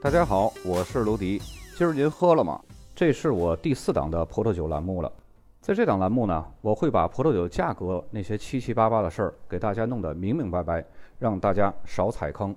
[0.00, 1.42] 大家好，我是卢迪。
[1.76, 2.60] 今儿您喝了吗？
[2.94, 5.12] 这是我第四档的葡萄酒栏目了。
[5.60, 10.84] 在这档栏目呢，我会把葡萄酒价格那些七七八八的事儿给大家弄得明明白白，
[11.18, 12.54] 让大家少踩坑。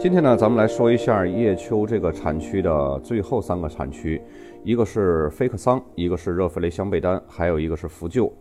[0.00, 4.18] 今天呢，咱们来说一下叶丘这个产区的最后三个产区，
[4.64, 8.32] 一个是菲克桑，一个是热弗雷香贝丹，还有一个是福旧。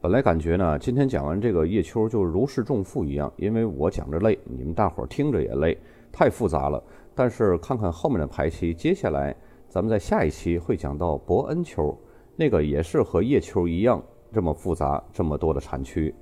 [0.00, 5.76] 本来感觉呢，今天讲完这个叶丘就如释重负一样，因为我讲着累，你们大伙儿听着也累，
[6.12, 6.80] 太复杂了。
[7.16, 9.34] 但是看看后面的排期，接下来
[9.68, 11.92] 咱们在下一期会讲到伯恩丘，
[12.36, 14.00] 那个也是和叶丘一样
[14.32, 16.14] 这么复杂，这么多的产区。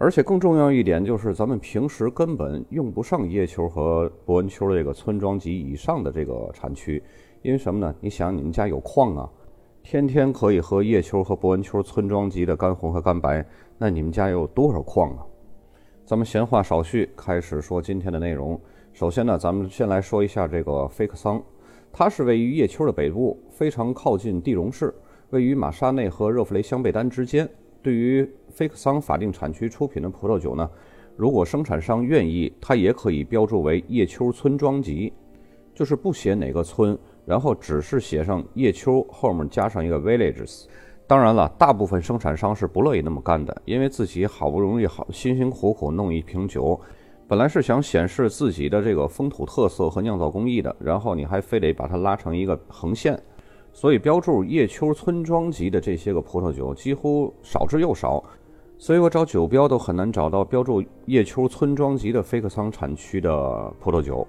[0.00, 7.02] 而且更重要一点就是，咱们平时根本用不上叶丘和伯恩丘这个村庄级以上的这个产区，
[7.42, 7.92] 因为什么呢？
[8.00, 9.28] 你想，你们家有矿啊，
[9.82, 13.44] 天天可以喝叶丘和伯恩丘村庄级的干红和干白，
[13.76, 15.26] 那你们家有多少矿啊？
[16.06, 18.58] 咱们闲话少叙，开始说今天的内容。
[18.92, 21.42] 首先呢，咱们先来说一下这个菲克桑，
[21.92, 24.94] 它是位于叶丘的北部，非常靠近地荣市，
[25.30, 27.48] 位于马沙内和热弗雷香贝丹之间。
[27.88, 30.70] 对于菲克桑法定产区出品的葡萄酒呢，
[31.16, 35.10] 如果生产商愿意，它也可以标注为叶丘村庄级，
[35.74, 40.66] 就是不写哪个村，然后只是写上叶丘后面加上一个 villages。
[41.06, 46.78] 当然了，大部分生产商是不乐意那么干的，因为自己好不容易好辛辛苦苦弄一瓶酒，
[47.26, 53.18] 本来是想显示自己的这个风土特色和酿造工艺的，然后你还非得把它拉成一个横线。
[53.80, 58.20] 所以标注叶丘村庄级的这些个葡萄酒几乎少之又少，
[58.76, 64.26] 所以我找酒标都很难找到标注叶丘村庄级的菲克桑产区的葡萄酒。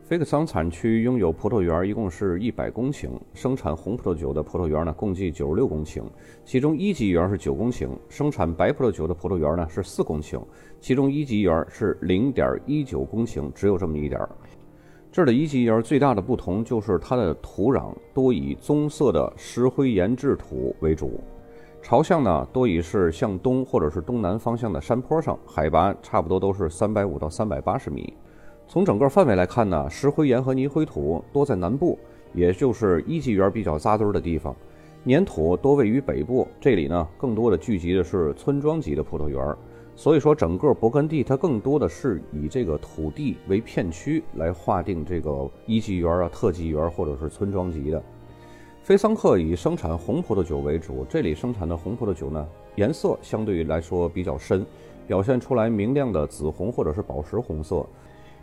[0.00, 6.02] 菲克桑产区拥有葡萄园一共是一百公顷，生产红葡萄酒的葡萄园呢共计九十六公顷，
[6.42, 10.40] 其中一级园是九公顷，生产白葡萄酒的葡萄园呢是四公顷，
[10.80, 14.30] 其中一级园是零点一九公顷，只有这么一点儿。
[15.12, 21.20] 这儿的一级园最大的不同就是它的土壤多以棕色的石灰岩质土为主，
[21.82, 28.14] 朝向呢多以是向东或者是东南方向的山坡上，海拔差不多都是三百五到三百八十米。
[28.68, 31.98] 从整个范围来看呢，石灰岩和泥灰土多在南部，
[32.32, 34.54] 也就是一级园比较扎堆的地方；
[35.06, 39.56] 粘土多位于北部，这里呢更多的聚集的是村庄级的葡萄园。
[40.00, 48.02] 所以说，整个勃艮第它更多的是以这个土地为片区来划定这个一级园啊、特级园或者是村庄级的。
[48.82, 54.64] 菲桑克以生产红葡萄酒为主，这里生产的红葡萄酒呢，颜色相对来说比较深，
[55.06, 57.84] 表现出来明亮的紫红或者是宝石红色，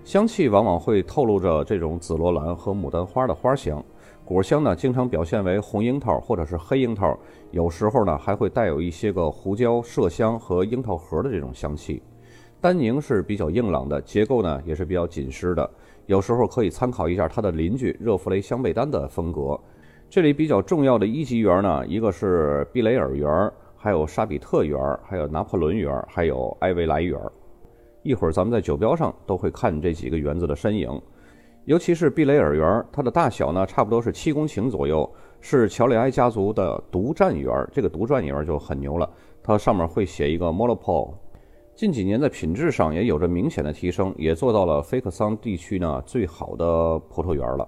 [0.04, 3.84] 香气往往会透露着这种紫罗兰和牡丹花的花香。
[4.28, 7.18] 果香呢，经常表现为红樱桃或者是黑樱桃，
[7.52, 12.04] 有时候呢还会带有一些个胡椒、麝香和樱桃核的这种香气。
[12.60, 15.70] 单宁是比较硬朗的，结构呢也是比较紧实的。
[16.08, 19.58] 有时候可以参考一下它的邻居热弗雷香贝丹的风格。
[20.10, 27.18] 这里比较重要的一级园呢，一个是毕雷尔园，还有沙比特园，还有拿破仑园，还有埃维莱园。
[28.04, 31.02] 一会儿咱们在酒标上都会看这几个园子的身影。
[31.68, 35.10] 尤其是毕雷尔园，它的大小呢，差不多是七公顷左右，
[35.42, 37.54] 是乔里埃家族的独占园。
[37.74, 39.10] 这个独占园就很牛了，
[39.44, 41.14] 它上面会写一个 Molopo。
[41.76, 47.68] 近几年在品质上也有着明显的提升，也做到了菲克桑地区呢最好的葡萄园了。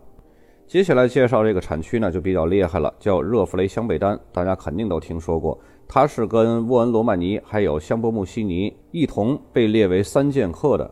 [0.65, 5.59] 接下来介绍这个产区呢就比较厉害了，叫热弗雷香贝丹，大家肯定都听说过，
[5.89, 10.89] 它是跟沃恩罗曼尼还有香波穆西尼一同被列为三剑客的。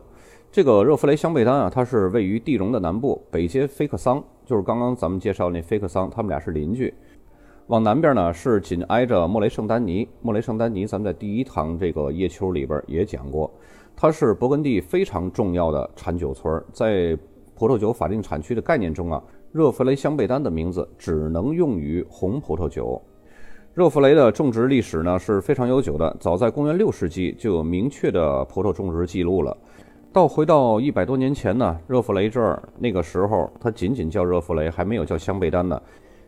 [0.50, 6.92] 这个热弗雷香贝丹啊，它是位于地荣的南部，北接菲克桑，就是刚刚咱们介绍那菲克桑，他们俩是邻居。
[7.66, 13.52] 往南边呢是紧挨着莫雷圣丹尼，莫雷圣丹尼咱们在第一堂这个叶丘里边也讲过，
[13.94, 17.16] 它是勃艮第非常重要的产酒村，在
[17.54, 19.22] 葡萄酒法定产区的概念中啊，
[19.52, 23.00] 热弗雷香贝丹的名字只能用于红葡萄酒。
[23.74, 29.54] 热弗雷的种植历史呢是非常悠久的，早在公元六世纪就有明确的葡萄种植记录了。
[30.10, 35.80] 到回到一百多年前呢，热弗雷这儿那个时候，它仅仅叫热弗雷，还没有叫香贝丹呢。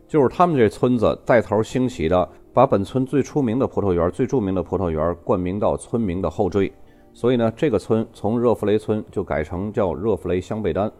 [0.07, 6.71] 就是他们这村子带头兴起的，把本村最出名的葡萄园、最著名的葡萄园冠名到村民的后缀。
[7.13, 10.91] 所以呢，这个村从热弗雷村就改成叫热弗雷香贝丹。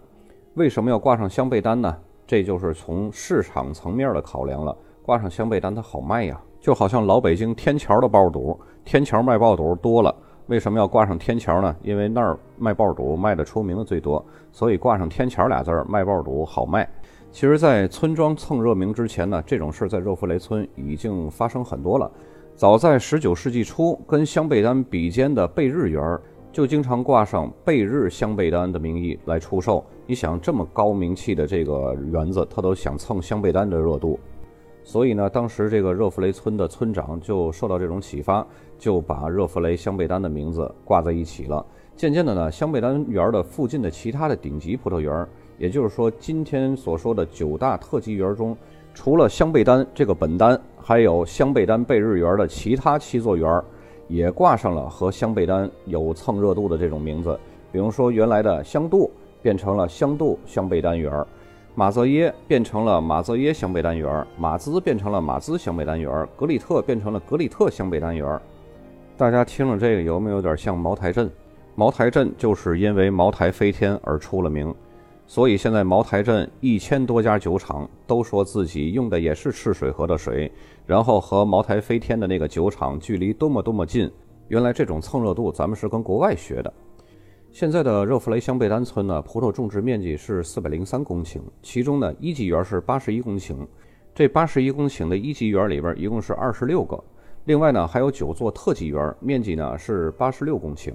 [0.55, 1.95] 为什么要挂上香贝丹呢？
[2.27, 4.75] 这就是从市场层面的考量了。
[5.03, 10.15] 挂上香贝丹它好卖呀，就好像老北京天桥的爆肚，天桥卖爆肚多了。
[10.51, 11.77] 为什么要挂上天桥呢？
[11.81, 16.91] 因为那儿卖爆肚卖的出名的最多，所以挂上天桥俩字儿，卖爆肚好卖。
[17.31, 22.11] 其实，在村庄蹭热名之前呢，这种事儿在热弗雷村已经发生很多了。
[22.57, 26.19] 早在十九世纪初，跟香贝丹比肩的贝日园
[26.51, 29.85] 就经常挂上贝日香贝丹的名义来出售。
[30.05, 34.19] 你想，这么高名气的这个园子，他都想蹭香贝丹的热度，
[34.83, 38.45] 所以呢，当时这个热弗雷村的村长就受到这种启发，
[38.81, 41.65] 就把热弗雷香贝丹的名字挂在一起了。
[41.95, 45.25] 渐渐的呢，香贝丹园的附近的其他的顶级葡萄园。
[45.59, 48.57] 也就是说，今天所说的九大特级园中，
[48.95, 53.63] 除了香贝丹这个本丹，还有香贝丹贝日园的其他七座园，
[54.09, 57.39] 也挂上了和香贝丹有蹭热度的这种名字。
[57.71, 59.11] 比如说，原来的香杜
[59.43, 61.13] 变成了香杜香贝丹园，
[61.75, 68.41] 马泽耶变成了马泽耶香贝丹园，马兹变成了马兹香贝丹园，格里特变成了格里特香贝丹园。
[69.21, 71.31] 大家听了这个，有没有点像茅台镇？
[71.75, 74.75] 茅台镇就是因为茅台飞天而出了名。
[75.27, 80.51] 所以现在茅台镇一千多家酒厂都说自己用的也是赤水河的水，
[80.87, 84.11] 然后和茅台飞天的那个酒厂距离多么多么近。
[84.49, 86.73] 原来这种蹭热度咱们是跟国外学的。
[87.53, 93.67] 现在的热弗雷香贝丹村呢，葡萄种植面积是四百零三公顷，其中呢一级园是八十一公顷。
[94.15, 96.99] 这八十一公顷的一级园里边一共是二十六个，
[97.45, 100.93] 另外呢还有九座特级园，面积呢是八十六公顷，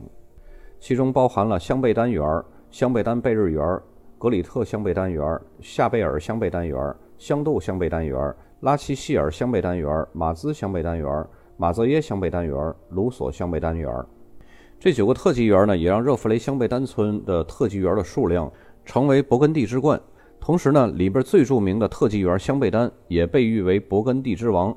[0.80, 3.80] 其中包含了香贝丹园、香贝丹贝日园。
[4.18, 11.27] 格里特香贝丹园、夏贝尔香贝丹园、香豆香贝丹园、拉齐希尔香贝丹园、马兹香贝丹园、
[11.57, 13.94] 马泽耶香贝丹园、卢索香贝丹园，
[14.80, 18.51] 这九个特级园呢，也让热弗雷香贝丹村的特级园的数量
[18.86, 20.00] 成为勃艮第之冠。
[20.39, 24.75] 同时呢，里边最著名的特级园香贝丹也被誉为勃艮第之王。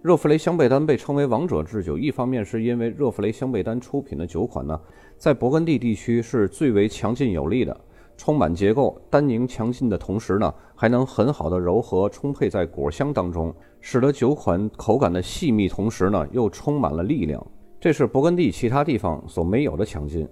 [0.00, 4.80] 热弗雷香贝丹被称为王者之酒，一方面是因为热弗雷香贝丹出品的酒款呢，
[5.16, 7.76] 在勃艮第地区是最为强劲有力的。
[8.16, 17.44] 充满结构，单宁强劲的同时呢，还能很好的柔和充沛在果香当中，使得酒款口感的细密，同时呢又充满了力量。
[17.80, 20.28] 这是勃艮第其他地方所没有的强劲。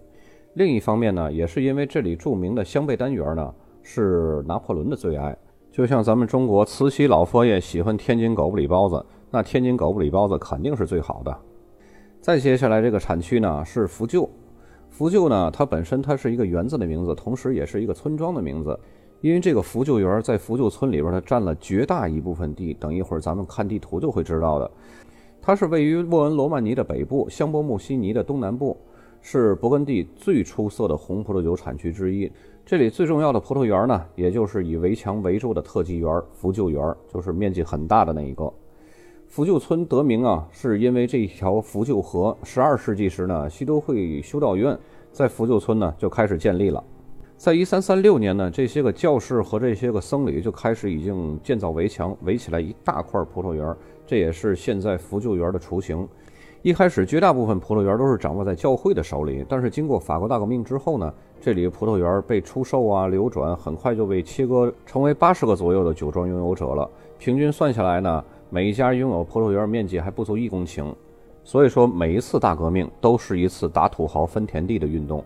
[0.54, 3.52] 另一方面呢，也是因为这里著名的香贝丹园呢
[3.82, 5.36] 是拿破仑的最爱。
[5.72, 9.04] 就像咱们中国慈禧老佛爷喜欢天津狗不理包子，
[9.36, 11.38] 那天津狗不理包子肯定是最好的。
[12.22, 14.26] 再接下来这个产区呢是福旧。
[14.88, 18.80] 福旧呢，它本身它是一个园子的名字，同时也是一个村庄的名字。
[19.20, 22.72] 因为这个福旧园在福旧村里边，它占了绝大一部分地。
[22.72, 24.70] 等一会儿咱们看地图就会知道的。
[25.42, 28.74] 它是位于沃恩罗曼尼的北部，香波穆西尼的东南部，
[29.20, 32.32] 是勃艮第最出色的红葡萄酒产区之一。
[32.64, 38.50] 这里最重要的葡萄园呢，也就是以围墙围住的特级园福旧园，就是面积很大的那一个。
[39.28, 42.36] 福旧村得名啊，是因为这一条福旧河。
[42.42, 44.76] 十二世纪时呢，西都会修道院
[45.12, 46.82] 在福旧村呢就开始建立了。
[47.36, 53.76] 在一三三六年呢，这些个教士和这些个僧侣就开始已经建造围墙，围起来一大块葡萄园。
[54.06, 56.08] 这也是现在福旧园的雏形。
[56.62, 66.88] 一开始，绝大部分葡萄园都是掌握在教会的手里，但是经过法国大革命之后呢，这里葡萄园被出售啊、流转，很快就被切割成为八十个左右的酒庄拥有者了。
[67.18, 68.24] 平均算下来呢。
[68.48, 70.94] 每一家拥有葡萄园面积还不足一公顷，
[71.42, 75.24] 所以说每一次大革命都是一次打土豪分田地的运动。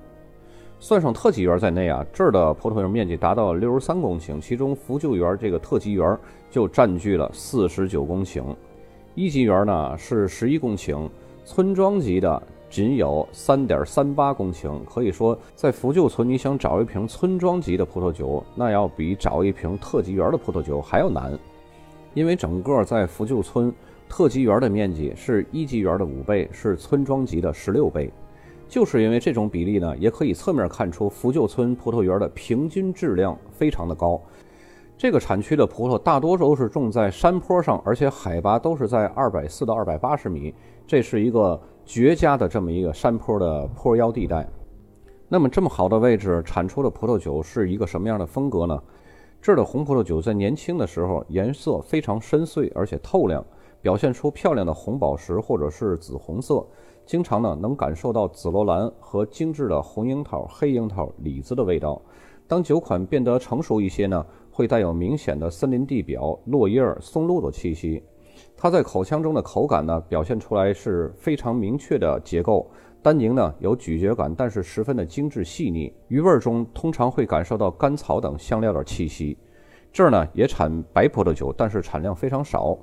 [0.79, 6.19] 算上特级园在内啊，这儿的葡萄园面积达到六十三公顷，其中福旧园这个特级园
[6.51, 8.43] 就占据了四十九公顷，
[9.15, 11.07] 一级园呢是十一公顷，
[11.45, 14.83] 村庄级的仅有三点三八公顷。
[14.87, 21.39] 可以说，在福旧村你想找一瓶村庄级的葡萄酒，那要比找一瓶特级园的葡萄酒还要难。
[22.15, 23.73] 因为整个在福旧村
[24.09, 28.13] 特级园的面积是一级园的五倍，是村庄级的十六倍。
[28.69, 34.21] 就是因为这种比例呢，也可以侧面看出福旧村葡萄园的平均质量非常的高。
[34.97, 40.55] 这个产区的葡萄大多数都是种在山坡上，而且海拔都是在二百四到二百八十米，
[40.87, 44.47] 这是一个绝佳的这么一个山坡的坡腰地带。
[45.27, 48.81] 那么这么好的位置产出的葡萄酒是一个什么样的风格呢？
[49.43, 53.43] 这儿的红葡萄酒在年轻的时候颜色非常深邃，而且透亮，
[53.81, 56.63] 表现出漂亮的红宝石或者是紫红色。
[57.07, 62.01] 经常呢能感受到紫罗兰和精致的红樱桃、黑樱桃、李子的味道。
[62.47, 68.03] 当酒款变得成熟一些呢，会带有明显的森林地表、落叶、松露的气息。
[68.55, 72.71] 它在口腔中的口感呢，表现出来是非常明确的结构。
[73.03, 75.93] 单宁呢有咀嚼感，但是十分的精致细腻。
[76.09, 79.39] 余味中通常会感受到甘草等香料的气息。
[79.91, 82.77] 这儿呢也产白葡萄酒，但是产量非常少。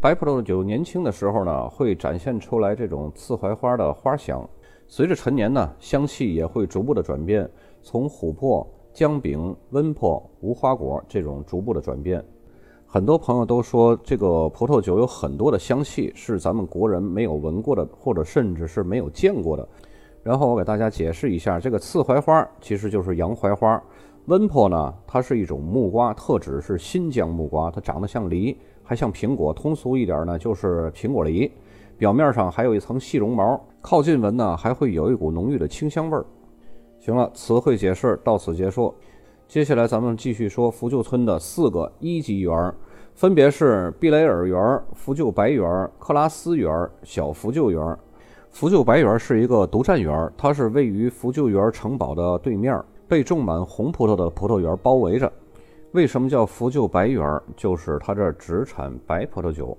[0.00, 4.46] 白葡萄酒年轻的时候呢会展现出来这种刺槐花的花香，
[4.86, 7.48] 随着陈年呢，香气也会逐步的转变，
[7.82, 12.22] 从琥珀、姜饼、温珀、无花果这种逐步的转变。
[12.94, 19.66] 很多朋友都说，这个葡萄酒有很多的香气是咱们国人没有闻过的，或者甚至是没有见过的。
[20.22, 23.82] 然后我给大家解释一下，这个刺槐花其实就是洋槐花。
[24.26, 29.54] 温珀呢，它是一种木瓜，特指是新疆木瓜，它长得像梨，还像苹果。
[29.54, 31.50] 通俗一点呢，就是苹果梨。
[31.96, 36.26] 表面上还有一层细绒毛，靠近闻呢，还会有一股浓郁的清香味儿。
[37.00, 38.94] 行了，词汇解释到此结束。
[39.52, 42.74] 接下来咱们继续说福旧村的四个一级园，
[43.12, 47.98] 分别是碧雷尔园、福旧白园、克拉斯园、小福旧园。
[48.48, 54.74] 福旧白园是一个独占园，它是位于福旧园城堡的对面，被种满红葡萄的葡萄园。
[54.82, 55.30] 包围着。
[55.90, 57.38] 为什么叫福旧白园？
[57.54, 59.76] 就是它这只产白葡萄酒。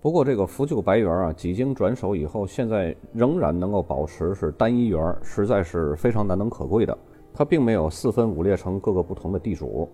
[0.00, 6.98] 不过这个福旧白园啊，几经转手以后，现在仍然能够保持是单一园，实在是非常难能可贵的。
[7.34, 9.88] 它并没有四分五裂成各个不同的地主。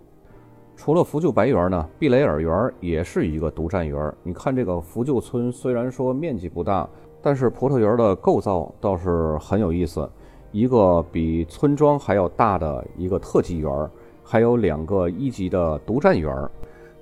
[0.76, 4.14] 除了福旧白园呢，碧雷尔园也是一个独占园。
[4.23, 6.88] 你看这个福旧村，虽然说面积不大，
[7.21, 10.09] 但是葡萄园的构造倒是很有意思。
[10.52, 13.90] 一个比村庄还要大的一个特级园，
[14.23, 16.33] 还有两个一级的独占园。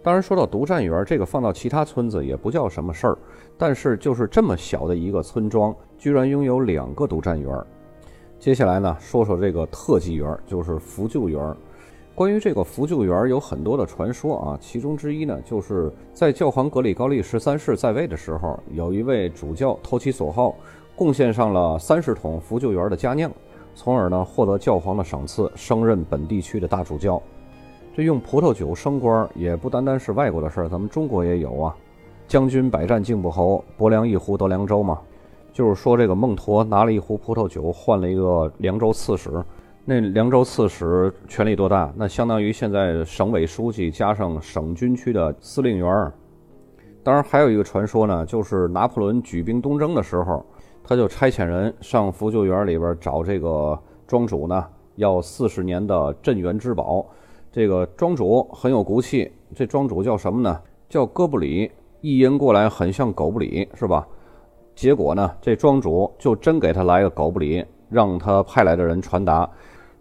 [0.02, 3.18] 当然，说到独占园，这个放到其他村子也不叫什么事儿。
[3.58, 7.52] 但是就是这么小的一个村庄，居然拥有两个独占园。
[8.38, 11.54] 接下来呢，说说这个特技员，就是福旧园。
[12.14, 14.58] 关于这个福旧园，有很多的传说啊。
[14.60, 20.54] 其中之一呢，就是在教皇格里高利十三世在位的时候，有一位主教投其所好，
[20.94, 23.30] 贡献上了三十桶福旧园的佳酿，
[23.74, 27.20] 从而呢获得教皇的赏赐，升任本地区的大主教。
[27.96, 31.74] 这用葡萄酒升官，也不单单是外国的事儿，咱们中国也有啊。
[32.28, 35.00] 将军百战靖不侯，伯良一壶得凉州嘛。
[35.56, 39.42] 就是说，这个孟陀拿了一壶葡萄酒换了一个凉州刺史，
[39.86, 41.90] 那凉州刺史权力多大？
[41.96, 46.12] 那相当于现在省委书记加上省军区的司令员。
[47.02, 50.44] 当然，还有一个传说呢，就是拿破仑举兵东征的时候，
[50.84, 54.62] 他就差遣人上福救园里边找这个庄主呢，
[54.96, 57.06] 要四十年的镇园之宝。
[57.50, 60.60] 这个庄主很有骨气，这庄主叫什么呢？
[60.86, 61.72] 叫哥布里，
[62.02, 64.06] 一音过来很像狗不理，是吧？
[64.76, 69.50] 结果呢，这庄主就真给他来个狗不理，让他派来的人传达：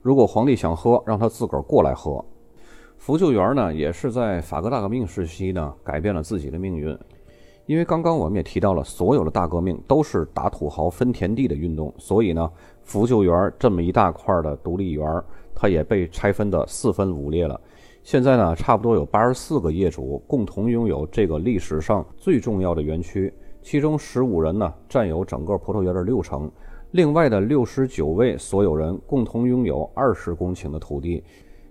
[0.02, 2.24] 如果皇帝想喝，让他自个儿过来喝。
[2.98, 6.96] 福救园呢，也是在法国大革命时期呢，改变了自己的命运。
[7.68, 12.52] 因为刚刚我们也提到了，所有的大革命都是打土豪分田地的运动，所以呢，
[12.84, 15.24] 福救园这么一大块的独立园，
[15.56, 17.58] 它也被拆分的四分五裂了。
[18.04, 23.34] 现在呢，差不多有八十四个业主共同拥有这个历史上最重要的园区。
[23.66, 26.52] 其中十五人呢占有整个葡萄园的六成，
[26.92, 31.24] 另外的六十九位所有人共同拥有二十公顷的土地，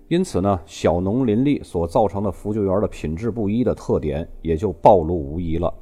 [0.08, 5.72] 因此呢，小农林立所造成的福救园的品质不一的特点也就暴露无遗了。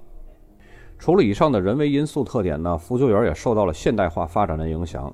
[0.99, 5.11] 除了以上的人为因素特点呢，福救园也受到了现代化发展的影响。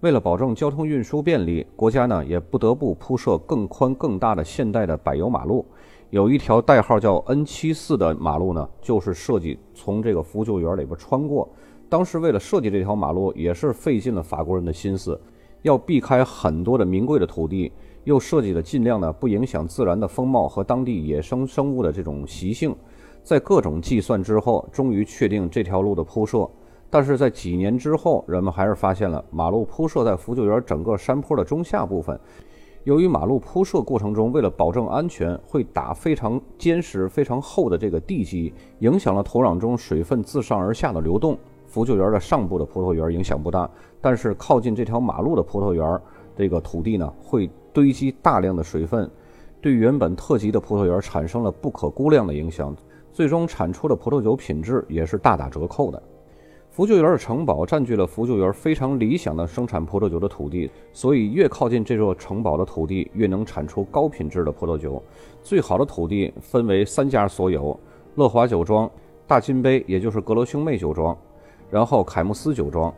[0.00, 5.66] 为了保证交通运输便利，国家呢也不得不铺设更宽更大的现代的柏油马路。
[6.12, 11.48] 有一条代号叫 N 七四的马路呢，就是设计从这个福救园里边穿过。
[11.88, 15.18] 当时为了设计这条马路，也是费尽了法国人的心思，
[15.62, 17.72] 要避开很多的名贵的土地，
[18.04, 22.76] 又设计的尽量呢不影响自然的风貌和当地野生生物的这种习性。
[23.22, 26.46] 在各种计算之后，终于确定这条路的铺设。
[26.90, 32.20] 但是在几年之后，人们还是发现了马路铺设在福救园整个山坡的中下部分。
[32.84, 41.38] 由于马路铺设过程中，为了保证安全，会打非常坚实、非常厚的这个地基，影响了土壤中水分自上而下的流动。
[41.64, 43.70] 福救园的上部的葡萄园影响不大，
[44.00, 46.00] 但是靠近这条马路的葡萄园，
[46.36, 49.08] 这个土地呢会堆积大量的水分，
[49.60, 52.74] 对原本特级的葡萄园产生了不可估量的影响，
[53.12, 56.02] 最终产出的葡萄酒品质也是大打折扣的。
[56.72, 65.02] 福救园的城堡占据了福救园非常理想的生产葡萄酒的土地，所以越靠近这座城堡的土地，越能产出高品质的葡萄酒。
[65.42, 67.78] 最好的土地分为三家所有：
[68.14, 68.90] 乐华酒庄、
[69.26, 71.14] 大金杯，也就是格罗兄妹酒庄，
[71.70, 72.90] 然后凯慕斯酒庄，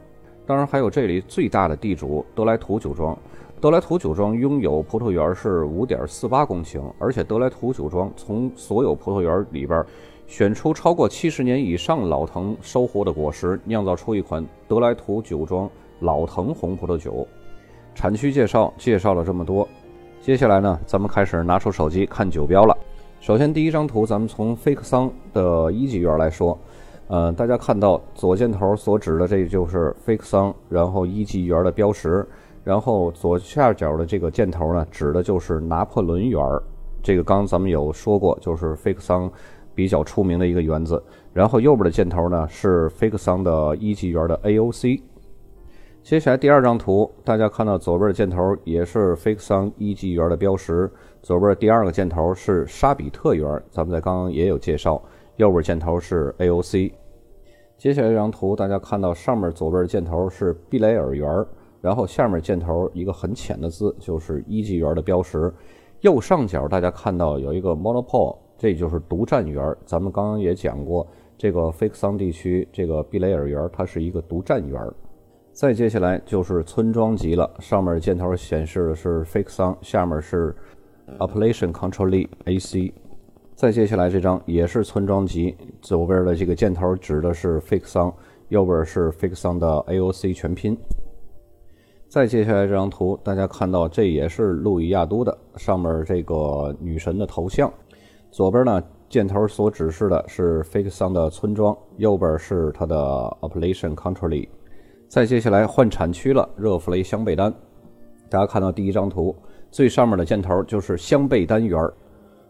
[0.46, 3.18] 当然还有这里最大的地主德莱图酒庄。
[3.60, 9.84] 德莱图酒庄拥有葡萄园是五点四八公顷，而且德莱图酒庄从所有葡萄园里边。
[10.26, 15.68] 选出超过七十年以上老藤收获的果实，酿造出一款德莱图酒庄
[16.00, 17.26] 老藤红葡萄酒。
[17.94, 19.68] 产区介绍介绍了这么多，
[20.20, 22.76] 接下来呢，咱们开始拿出手机看酒标了。
[23.20, 26.58] 首先，第一张图，咱们从菲克桑的一级园来说，
[27.06, 32.26] 呃，大家看到左箭头所指的这就是菲克桑然后一级园的标识，
[32.64, 36.42] 然后左下角的这个箭头呢，指的就是拿破仑园。
[37.02, 39.30] 这个刚咱们有说过，就是菲克桑
[39.74, 41.02] 比较出名的一个园子。
[41.32, 45.02] 然后右边的箭头呢是 Fake Sun 的一级圆的 AOC。
[46.02, 50.90] 接下来第二张图，大家看到左边的箭头也是 Fake Sun 一级圆的标识，
[51.22, 55.02] 左边第二个箭头是沙比特圆，咱们在刚刚也有介绍。
[55.36, 56.92] 右边箭头是 AOC，
[57.76, 61.26] 接下来这张图，大家看到上面左边的箭头是毕雷尔圆，
[61.80, 65.52] 然后下面箭头一个很浅的字就是一级圆的标识。
[66.02, 69.76] 右上角大家看到有一个 monopole，这就是独占圆。
[69.84, 71.06] 咱们刚刚也讲过，
[71.36, 74.80] 这个 Fake Sun 地区这个毕雷尔圆它是一个独占圆。
[75.52, 80.56] 再接下来就是村庄级了，上面箭头显示的是 Fake Sun，下面是
[81.18, 82.94] Appellation Control AC。
[83.54, 88.14] 再接下来这张也是村庄级，左边的这个箭头指的是 Fake Sun，
[88.48, 90.74] 右边是 Fake Sun 的 AOC 全拼。
[92.08, 97.70] 再接下来这张图，大家看到这也是路易亚都的，上面这个女神的头像，
[98.34, 102.96] 左边呢箭头所指示的是 Fixon 的村庄，右边是它的
[103.40, 104.48] Appellation Control。
[105.06, 107.54] 再接下来换产区了，热弗雷香贝丹，
[108.28, 109.32] 大家看到第一张图，
[109.70, 111.80] 最上面的箭头就是香贝丹园。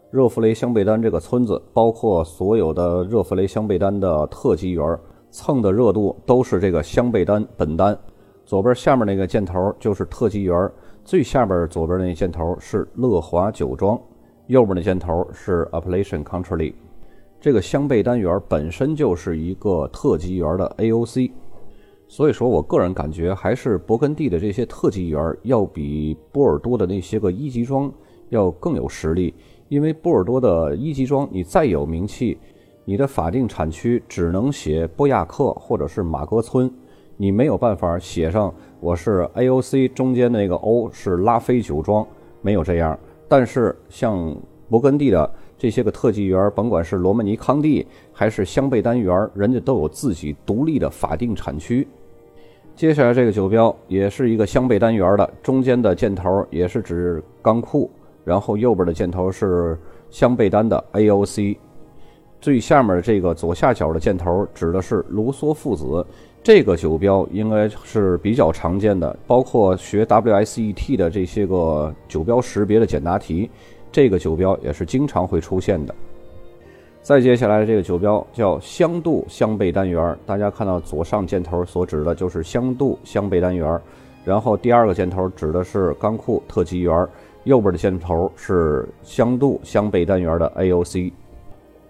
[0.09, 4.99] 热弗雷香贝丹这个村子，包括所有的热弗雷香贝丹的特级园，
[5.29, 7.95] 蹭的热度都是这个香贝丹本丹。
[8.43, 10.71] 左边下面那个箭头就是特级园，
[11.03, 14.01] 最下边左边那箭头是乐华酒庄，
[14.47, 16.73] 右边的箭头是 Appellation Country。
[17.41, 21.31] 这个香贝单元本身就是一个特级园的 AOC，
[22.07, 27.91] 所以说我个人感觉还是勃艮第的这些特级园要比波尔多的那些个一级庄
[28.29, 29.33] 要更有实力。
[29.67, 32.37] 因为波尔多的一级庄，你再有名气，
[32.83, 36.71] 你的法定产区只能写波亚克或者是马格村，
[37.17, 42.05] 你没有办法写上我是 AOC 中间那个 O 是拉菲酒庄，
[42.41, 42.97] 没有这样。
[43.37, 44.17] 但是像
[44.71, 51.85] 勃艮第的这些个特级园，甭管是罗曼尼康帝还是香贝丹园，人家都有自己独立的法定产区。
[52.77, 57.91] 接下来这个酒标也是一个香贝丹园的，中间的箭头也是指钢库。
[58.23, 59.77] 然后右边的箭头是
[60.09, 61.57] 香贝丹的 AOC，
[62.45, 66.05] 最下面这个左下角的箭头指的是卢梭父子。
[66.43, 73.49] 这个酒标应该是比较常见的，包括学 WSET 的这些个酒标识别的简答题，
[73.91, 75.95] 这个酒标也是经常会出现的。
[77.01, 83.81] 再接下来这个酒标叫香度香贝丹园，大家看到左上箭头所指的就是香度香贝丹园，
[84.23, 87.07] 然后第二个箭头指的是钢库特级园。
[87.45, 91.11] 右边的箭头是香度香贝丹园的 AOC，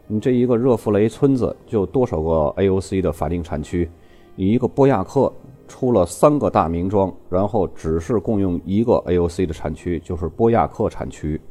[0.08, 3.90] 你这一个热弗雷村子就多少个 AOC 的法定产区？
[4.36, 5.32] 你一个波亚克
[5.68, 11.42] 出了三个大名庄，然后只是共用一个 AOC 的产区，就是波亚克产区。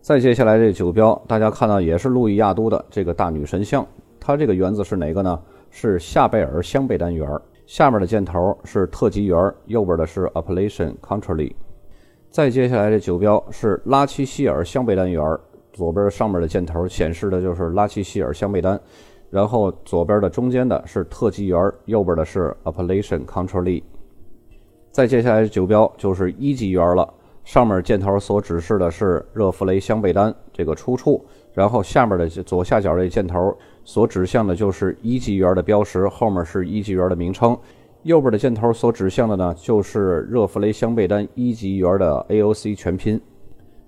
[0.00, 3.84] 再接下来这酒标，大家看到也是路易亚都的这个大女神像，
[4.20, 5.40] 它这个园子是哪个呢？
[5.70, 7.28] 是夏贝尔香贝丹园，
[7.66, 11.52] 下面的箭头是特级园，右边的是 Appellation Country。
[12.30, 15.22] 再接下来的酒标是拉齐希尔香贝丹园，
[15.78, 18.80] 左边上面的箭头显示的就是拉齐希尔香贝丹，
[19.30, 23.80] 然后左边的中间的是特级园，右边的是 Appellation Control。
[24.90, 27.08] 再接下来的酒标就是一级园了，
[27.44, 37.56] 上面箭头所指示的是热弗雷香贝丹这个出处，然后下面的左下角这箭头所指向的就是一级园的标识，后面是一级园的名称。
[38.02, 43.20] 右边的箭头所指向的呢，就是热弗雷香贝丹一级园的 AOC 全拼。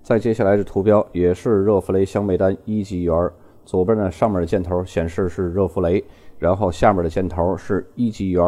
[0.03, 3.15] 再接下来的图标也是热弗雷香贝丹一级园，
[3.63, 6.03] 左边呢上面的箭头显示是热弗雷，
[6.39, 8.43] 然后下面的箭头是一级园，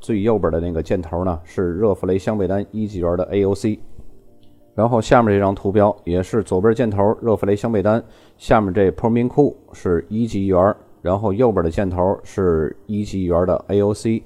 [0.00, 3.78] 最右边的那个箭头呢是热弗雷香贝丹一级园的 AOC。
[4.74, 8.02] 然后下面这张图标也是左边箭头热弗雷香贝丹，
[8.36, 14.22] 下面这破冰库是一级园，然后右边的箭头是一级园的 AOC。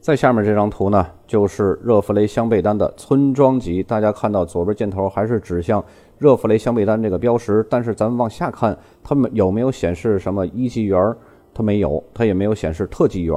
[0.00, 3.82] 在下面这张图呢，就是热弗雷香贝丹的村庄级。
[3.82, 5.84] 大家看到左边箭头还是指向
[6.16, 11.14] 热弗雷香贝丹这个标识，但是咱们往下看，它们有没有显示什么一级园？
[11.52, 13.36] 它没有，它也没有显示特级园。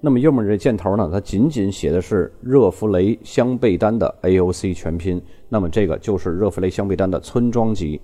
[0.00, 5.20] 那么右面这箭头呢，它仅仅写的是热弗雷香贝丹的 AOC 全拼。
[5.48, 8.00] 那么这个就是热弗雷香贝丹的村庄级。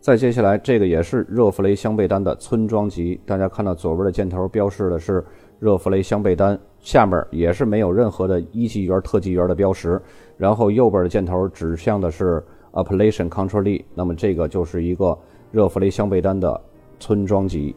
[0.00, 3.18] 再接下来，这个也是热弗雷香贝丹的村庄级。
[3.24, 5.24] 大家看到左边的箭头标示的是。
[5.60, 10.00] 热弗雷香贝丹下面也是没有任何的一级园、特级园的标识，
[10.38, 12.42] 然后右边的箭头指向的是
[12.72, 15.16] Appellation Control，那么这个就是一个
[15.52, 16.58] 热弗雷香贝丹的
[16.98, 17.76] 村庄级。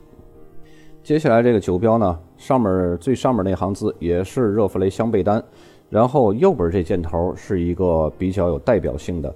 [1.03, 5.43] 接下来这个酒标呢，上面最上面那行字也是热弗雷香贝丹，
[5.89, 9.35] 然后右边这箭头是一个比较有代表性的。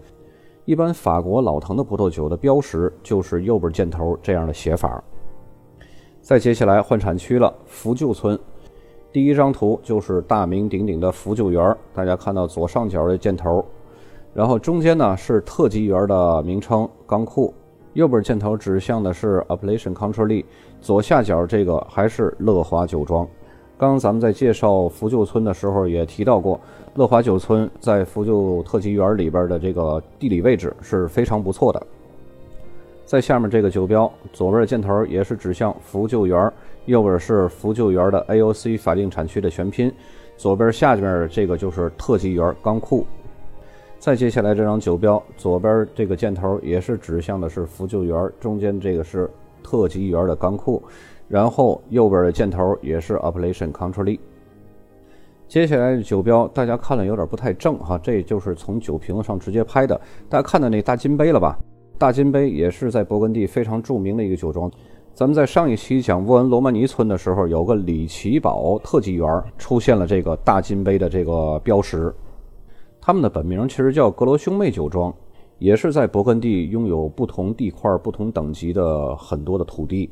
[0.64, 5.04] 一般法国老藤的葡萄酒的标识就是右边箭头这样的写法。
[6.28, 8.38] 再接下来换产区了，福旧村。
[9.14, 13.64] 第一张图就是大名鼎鼎的福旧园，大家看到左上角的箭头，
[14.34, 17.54] 然后中间呢是特级园的名称钢库。
[17.94, 20.44] 右边箭头指向的是 Appellation Country，
[20.82, 23.26] 左下角这个还是乐华酒庄。
[23.78, 26.60] 刚刚咱们在介绍福旧村的时候也提到过，
[26.96, 31.82] 乐华酒村在福旧特级园里边的这个地理位置是非常不错的。
[33.08, 36.52] 在下面这个酒标，左边的箭头也是指向福旧园，
[36.88, 39.90] 右边是福旧园的 AOC 法定产区的全拼，
[40.36, 43.08] 左边下面这个就是特级园钢库。
[43.98, 49.32] 再接下来这张酒标，左边这个箭头也是指向的是福旧园，中间这个是
[49.64, 50.84] 特级园的钢库，
[51.30, 54.20] 然后右边的箭头也是 Appellation Country。
[55.48, 59.98] 接下来的酒标大家看了有点不太正哈，这就是从酒瓶子上直接拍的。
[60.28, 61.58] 大家看到那大金杯了吧？
[61.98, 64.72] 大金杯也是在勃艮第非常著名的一个酒庄。
[65.16, 72.14] 咱们在上一期讲沃恩罗曼尼村的时候，有个里奇堡特级园出现了这个大金杯的这个标识。
[73.02, 75.12] 他们的本名其实叫格罗兄妹酒庄，
[75.58, 80.08] 也是在勃艮第拥有不同地块、不同等级的很多的土地。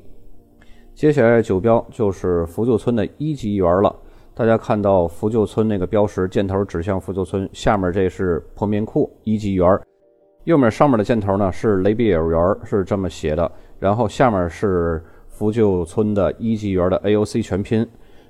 [0.96, 3.96] 接下来酒标就是福旧村的一级园了。
[4.34, 9.68] 大家看到福旧村那个标识，箭头指向福旧村，下面这是破面库一级园，
[10.46, 13.52] 右面上面的箭头呢是雷比尔园，是这么写的。
[13.80, 17.86] 然后下面是福旧村的一级园的 AOC 全拼，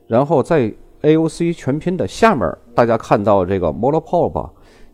[0.07, 4.49] 然后在 AOC 全拼的下面，大家看到这个 Monopole 吧？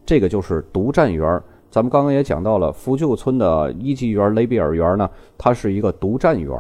[0.06, 1.42] 这个就是独占园。
[1.70, 6.52] 咱们刚刚也讲到了，福旧村的一级园雷比尔园呢，它是一个独占园。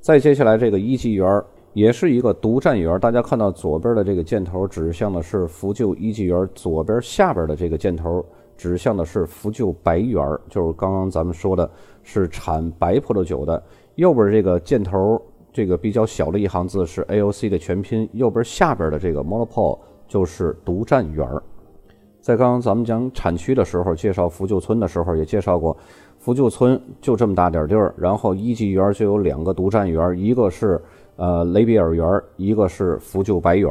[0.00, 1.26] 再接下来这个一级园
[1.72, 3.00] 也是一个独占园。
[3.00, 8.24] 大家看到左边的这个箭头指向的是福旧一级园，左边下边的这个箭头
[8.62, 11.68] 指向的是福旧白园，就是刚刚咱们说的
[12.04, 13.60] 是产白葡萄酒的。
[13.96, 15.20] 右边这个箭头。
[15.54, 21.42] 这个比较小的一行字是 AOC 的全拼，右边下边的这个 Monopole 就是独占园儿。
[22.22, 25.76] 在刚刚咱们讲产区的时候，介绍福旧村的时候也介绍过，
[26.18, 30.80] 福旧村就这么大点地儿，然后一级园就有两个独占园，一个是
[31.16, 33.70] 呃雷比尔园，一个是福旧白园。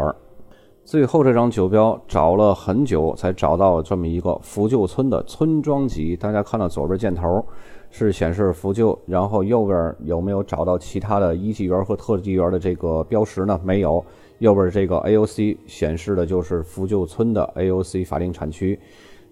[0.83, 7.43] 最后这张酒标找了很久才找到这么一个福旧村的村庄级，大家看到左边箭头。
[7.93, 13.59] 是显示福旧，然后右边有没有找到其他的一级园和特级园的这个标识呢？
[13.65, 14.01] 没有。
[14.39, 18.79] 右边这个 AOC 显示的就是福旧村的 AOC 法定产区，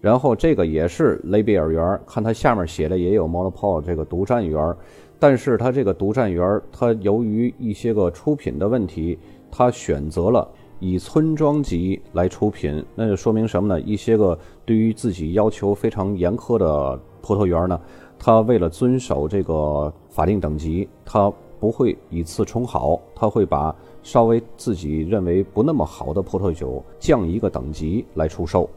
[0.01, 4.75] 然后这个也是雷比尔园，看它下面写的也有 Monopol 这个独占园，
[5.17, 9.17] 但是它这个独占园，它由于一些个出品的问题，
[9.49, 10.45] 它选择了
[10.79, 13.81] 以村庄级来出品，那就说明什么呢？
[13.81, 17.79] 一些个对于自己要求非常严苛的葡萄园呢？
[18.17, 28.69] 他为了遵守这个法定等级，他不会以次充好，他会把稍微自己认为不那么好的葡萄酒降一个等级来出售。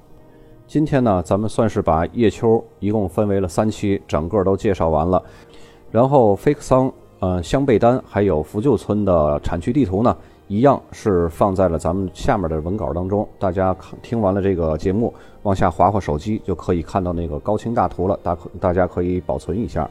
[0.67, 5.23] 今天呢，咱们算是把叶秋一共分为了三期，整个都介绍完了。
[5.91, 10.17] 然后菲克桑、呃香贝丹还有福旧村的产区地图呢。
[10.53, 15.11] 一样是放在了咱们下面的文稿当中，大家看听完了这个节目，
[15.45, 19.89] 往下滑滑手机就可以看到那个高清大图了，大大家可以保存一下。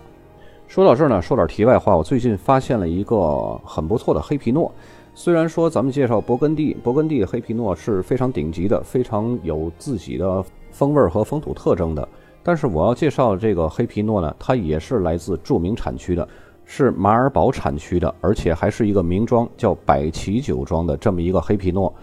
[0.67, 4.71] 说到这儿呢，说点题外话，我最近发现了一个很不错的黑皮诺。
[5.15, 12.07] 虽然说咱们介绍勃艮第，勃艮第黑皮诺是非常顶级的，非常有自己的风味和风土特征的，
[12.43, 16.27] 但是我要介绍这个黑皮诺呢，它也是来自著名产区的。
[16.73, 21.93] 是马尔堡产区的，而且还是一个名庄，叫百奇酒庄的这么一个黑皮诺。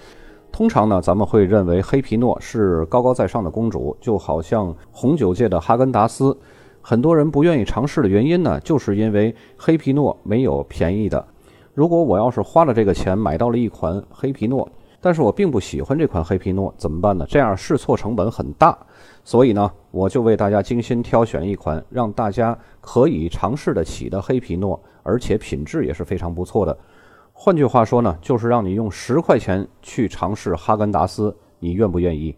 [0.53, 6.37] 通常呢，咱们会认为黑皮诺是高高在上的公主，就好像红酒界的哈根达斯。
[6.83, 11.25] 很多人不愿意尝试的原因呢，就是因为黑皮诺没有便宜的。
[11.73, 14.69] 如果我要是花了这个钱买到了一款黑皮诺，
[15.01, 17.25] 但是我并不喜欢这款黑皮诺，怎么办呢？
[17.29, 18.77] 这样试错成本很大，
[19.23, 26.77] 所以呢，我就为大家精心挑选一款让大家可以尝试得起的黑皮诺，而且品质也是非常不错的。
[27.33, 32.35] 换句话说呢，就是让你用十块钱去尝试哈根达斯，你愿不愿意？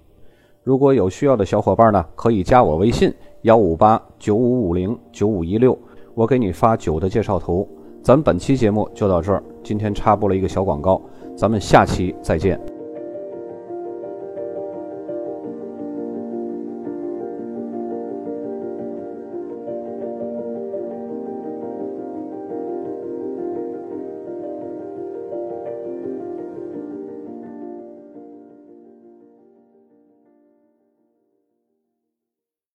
[0.63, 3.11] 如果有需要的小伙伴呢，可以加我微信
[3.43, 5.77] 幺五八九五五零九五一六，
[6.15, 7.67] 我给你发酒的介绍图。
[8.03, 11.01] 咱本期节目就到这儿，今天插播了一个小广告。
[11.41, 12.80] 咱们下期再见。